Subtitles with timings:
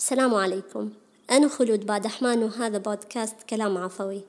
[0.00, 0.90] السلام عليكم.
[1.30, 4.22] أنا خلود بادحمان وهذا بودكاست كلام عفوي.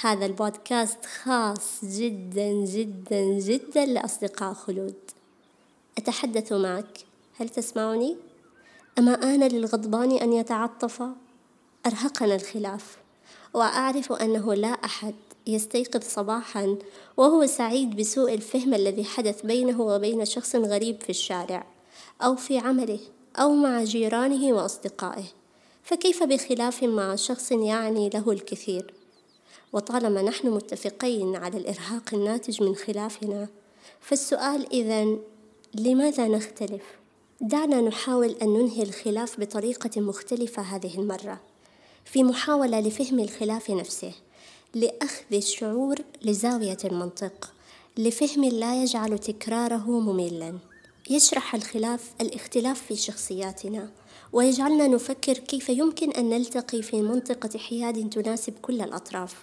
[0.00, 4.94] هذا البودكاست خاص جدا جدا جدا لأصدقاء خلود.
[5.98, 6.98] أتحدث معك.
[7.38, 8.16] هل تسمعني؟
[8.98, 11.02] أما آن للغضبان أن يتعطف؟
[11.86, 12.96] أرهقنا الخلاف.
[13.54, 15.14] وأعرف أنه لا أحد
[15.46, 16.76] يستيقظ صباحا
[17.16, 21.66] وهو سعيد بسوء الفهم الذي حدث بينه وبين شخص غريب في الشارع
[22.22, 23.00] أو في عمله.
[23.38, 25.24] أو مع جيرانه وأصدقائه
[25.82, 28.94] فكيف بخلاف مع شخص يعني له الكثير
[29.72, 33.48] وطالما نحن متفقين على الإرهاق الناتج من خلافنا
[34.00, 35.16] فالسؤال إذا
[35.74, 36.82] لماذا نختلف؟
[37.40, 41.40] دعنا نحاول أن ننهي الخلاف بطريقة مختلفة هذه المرة
[42.04, 44.12] في محاولة لفهم الخلاف نفسه
[44.74, 47.52] لأخذ الشعور لزاوية المنطق
[47.98, 50.58] لفهم لا يجعل تكراره مملا
[51.10, 53.90] يشرح الخلاف الاختلاف في شخصياتنا
[54.32, 59.34] ويجعلنا نفكر كيف يمكن أن نلتقي في منطقة حياد تناسب كل الأطراف.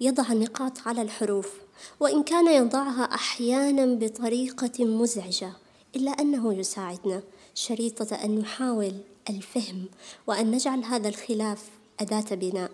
[0.00, 1.52] يضع النقاط على الحروف
[2.00, 5.52] وإن كان يضعها أحيانا بطريقة مزعجة
[5.96, 7.22] إلا أنه يساعدنا
[7.54, 8.94] شريطة أن نحاول
[9.30, 9.84] الفهم
[10.26, 11.62] وأن نجعل هذا الخلاف
[12.00, 12.70] أداة بناء.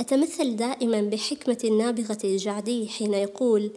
[0.00, 3.70] أتمثل دائما بحكمة النابغة الجعدي حين يقول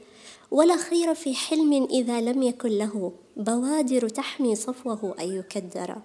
[0.52, 3.12] ولا خير في حلم إذا لم يكن له.
[3.38, 5.96] بوادر تحمي صفوه أن يكدر.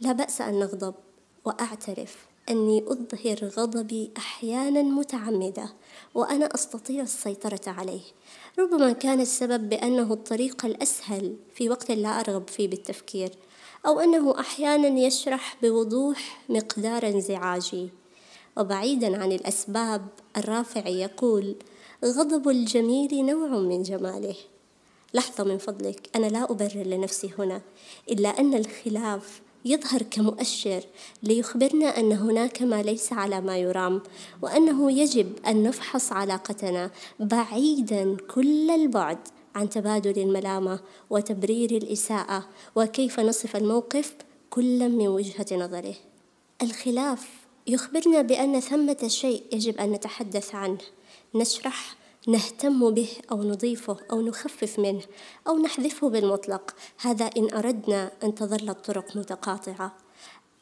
[0.00, 0.94] لا بأس أن نغضب
[1.44, 2.16] وأعترف.
[2.50, 5.72] أني أظهر غضبي أحيانا متعمدة
[6.14, 8.02] وأنا أستطيع السيطرة عليه.
[8.58, 13.30] ربما كان السبب بأنه الطريق الأسهل في وقت لا أرغب فيه بالتفكير
[13.86, 17.88] أو أنه أحيانا يشرح بوضوح مقدار انزعاجي.
[18.56, 21.56] وبعيدا عن الأسباب الرافعي يقول
[22.04, 24.34] غضب الجميل نوع من جماله.
[25.14, 27.60] لحظة من فضلك أنا لا أبرر لنفسي هنا
[28.10, 30.82] إلا أن الخلاف يظهر كمؤشر
[31.22, 34.02] ليخبرنا أن هناك ما ليس على ما يرام
[34.42, 39.18] وأنه يجب أن نفحص علاقتنا بعيدا كل البعد
[39.54, 40.80] عن تبادل الملامة
[41.10, 44.14] وتبرير الإساءة وكيف نصف الموقف
[44.50, 45.94] كل من وجهة نظره.
[46.62, 47.28] الخلاف
[47.66, 50.78] يخبرنا بأن ثمة شيء يجب أن نتحدث عنه
[51.34, 51.96] نشرح
[52.28, 55.02] نهتم به أو نضيفه أو نخفف منه
[55.48, 56.74] أو نحذفه بالمطلق.
[57.00, 59.96] هذا إن أردنا أن تظل الطرق متقاطعة.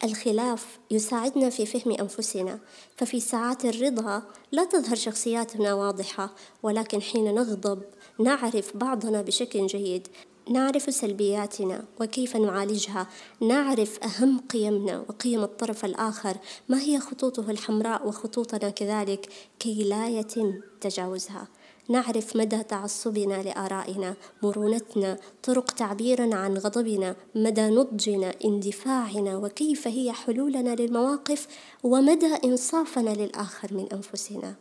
[0.03, 2.59] الخلاف يساعدنا في فهم أنفسنا
[2.97, 7.83] ففي ساعات الرضا لا تظهر شخصياتنا واضحة ولكن حين نغضب
[8.19, 10.07] نعرف بعضنا بشكل جيد.
[10.49, 13.07] نعرف سلبياتنا وكيف نعالجها.
[13.41, 16.37] نعرف أهم قيمنا وقيم الطرف الآخر.
[16.69, 19.29] ما هي خطوطه الحمراء وخطوطنا كذلك؟
[19.59, 21.47] كي لا يتم تجاوزها.
[21.89, 30.75] نعرف مدى تعصبنا لآرائنا مرونتنا طرق تعبيرنا عن غضبنا مدى نضجنا اندفاعنا وكيف هي حلولنا
[30.75, 31.47] للمواقف
[31.83, 34.55] ومدى إنصافنا للآخر من أنفسنا.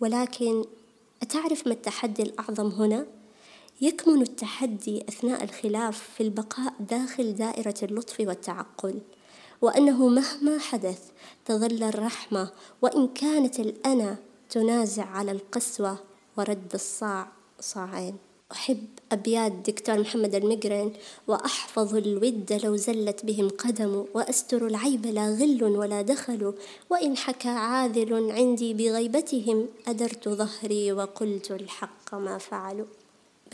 [0.00, 0.64] ولكن
[1.22, 3.06] أتعرف ما التحدي الأعظم هنا؟
[3.80, 9.00] يكمن التحدي أثناء الخلاف في البقاء داخل دائرة اللطف والتعقل
[9.62, 11.00] وأنه مهما حدث
[11.44, 12.50] تظل الرحمة
[12.82, 14.16] وإن كانت الأنا
[14.50, 15.98] تنازع على القسوة
[16.36, 17.28] ورد الصاع
[17.60, 18.16] صاعين.
[18.52, 20.92] أحب أبيات دكتور محمد المقرن
[21.28, 26.54] وأحفظ الود لو زلت بهم قدم وأستر العيب لا غل ولا دخل
[26.90, 32.86] وإن حكى عاذل عندي بغيبتهم أدرت ظهري وقلت الحق ما فعلوا.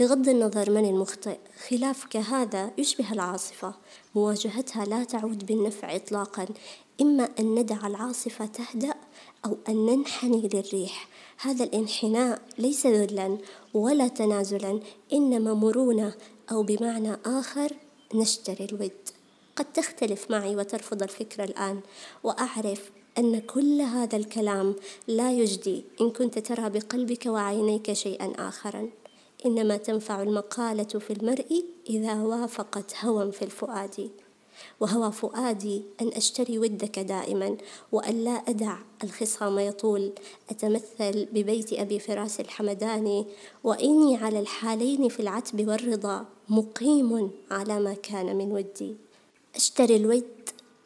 [0.00, 1.38] بغض النظر من المخطئ
[1.68, 3.74] خلاف كهذا يشبه العاصفة.
[4.14, 6.46] مواجهتها لا تعود بالنفع إطلاقا.
[7.00, 8.94] إما أن ندع العاصفة تهدأ
[9.46, 11.08] أو أن ننحني للريح.
[11.40, 13.38] هذا الانحناء ليس ذلا
[13.74, 14.80] ولا تنازلا
[15.12, 16.14] إنما مرونة
[16.52, 17.72] أو بمعنى آخر
[18.14, 19.08] نشتري الود.
[19.56, 21.80] قد تختلف معي وترفض الفكرة الآن
[22.24, 24.74] وأعرف أن كل هذا الكلام
[25.08, 28.99] لا يجدي إن كنت ترى بقلبك وعينيك شيئا آخرا.
[29.46, 34.10] إنما تنفع المقالة في المرء إذا وافقت هوى في الفؤاد.
[34.80, 37.56] وهوى فؤادي أن أشتري ودك دائما
[37.92, 40.12] وأن لا أدع الخصام يطول.
[40.50, 43.26] أتمثل ببيت أبي فراس الحمداني
[43.64, 48.96] وإني على الحالين في العتب والرضا مقيم على ما كان من ودي.
[49.56, 50.24] أشتري الود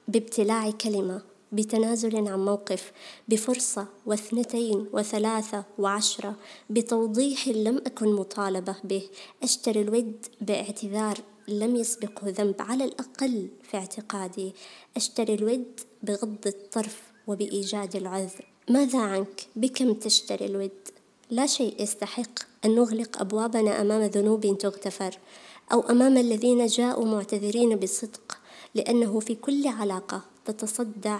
[0.09, 1.34] بابتلاع كلمة.
[1.55, 2.93] بتنازل عن موقف
[3.29, 6.37] بفرصة واثنتين وثلاثة وعشرة
[6.71, 9.03] بتوضيح لم أكن مطالبة به.
[9.43, 11.19] أشتري الود باعتذار
[11.49, 14.53] لم يسبقه ذنب على الأقل في اعتقادي.
[14.97, 18.45] أشتري الود بغض الطرف وبإيجاد العذر.
[18.71, 20.71] ماذا عنك؟ بكم تشتري الود؟
[21.31, 25.19] لا شيء يستحق أن نغلق أبوابنا أمام ذنوب تغتفر
[25.73, 28.39] أو أمام الذين جاءوا معتذرين بصدق
[28.75, 31.19] لأنه في كل علاقة تتصدع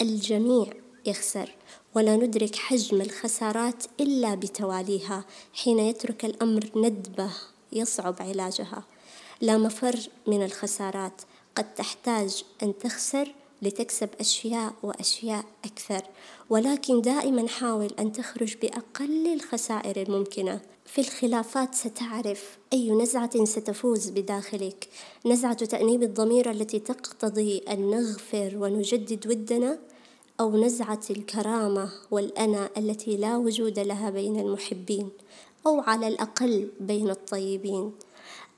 [0.00, 0.66] الجميع
[1.06, 1.54] يخسر
[1.94, 5.24] ولا ندرك حجم الخسارات إلا بتواليها
[5.54, 7.30] حين يترك الأمر ندبة
[7.72, 8.84] يصعب علاجها.
[9.40, 11.22] لا مفر من الخسارات
[11.54, 16.02] قد تحتاج أن تخسر لتكسب أشياء وأشياء أكثر.
[16.50, 20.60] ولكن دائما حاول أن تخرج بأقل الخسائر الممكنة.
[20.84, 24.88] في الخلافات ستعرف أي نزعة ستفوز بداخلك.
[25.26, 29.78] نزعة تأنيب الضمير التي تقتضي أن نغفر ونجدد ودنا
[30.40, 35.08] أو نزعة الكرامة والأنا التي لا وجود لها بين المحبين
[35.66, 37.92] أو على الأقل بين الطيبين.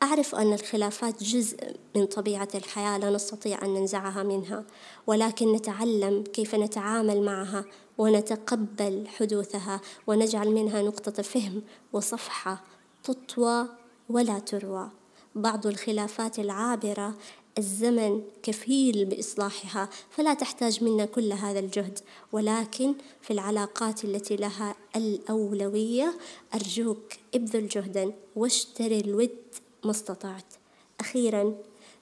[0.03, 1.57] أعرف أن الخلافات جزء
[1.97, 4.65] من طبيعة الحياة لا نستطيع أن ننزعها منها
[5.07, 7.65] ولكن نتعلم كيف نتعامل معها
[7.99, 11.63] ونتقبل حدوثها ونجعل منها نقطة فهم
[11.93, 12.65] وصفحة
[13.05, 13.67] تطوى
[14.09, 14.91] ولا تروى.
[15.35, 17.15] بعض الخلافات العابرة
[17.59, 21.99] الزمن كفيل بإصلاحها فلا تحتاج منا كل هذا الجهد
[22.33, 26.15] ولكن في العلاقات التي لها الأولوية
[26.55, 29.37] أرجوك ابذل جهدا واشتري الود
[29.85, 30.45] ما استطعت.
[31.01, 31.55] أخيرا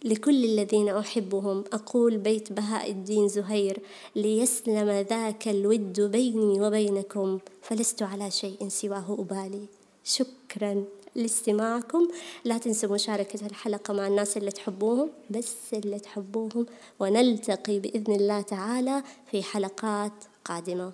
[0.05, 3.79] لكل الذين أحبهم أقول بيت بهاء الدين زهير
[4.17, 9.67] ليسلم ذاك الود بيني وبينكم فلست على شيء سواه أبالي.
[10.05, 10.85] شكرا
[11.15, 12.09] لاستماعكم.
[12.45, 16.67] لا تنسوا مشاركة الحلقة مع الناس اللي تحبوهم بس اللي تحبوهم
[17.01, 20.13] ونلتقي بإذن الله تعالى في حلقات
[20.45, 20.93] قادمة.